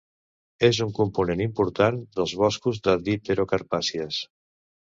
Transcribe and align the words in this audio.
És 0.69 0.79
un 0.85 0.93
component 0.99 1.43
important 1.45 2.01
dels 2.17 2.35
boscos 2.45 2.81
de 2.89 2.97
dipterocarpàcies. 3.11 4.21